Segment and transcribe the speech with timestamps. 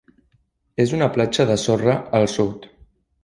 [0.85, 2.67] És una platja de sorra al sud.